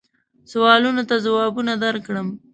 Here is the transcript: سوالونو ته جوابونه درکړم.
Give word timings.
سوالونو 0.51 1.01
ته 1.09 1.15
جوابونه 1.25 1.73
درکړم. 1.83 2.27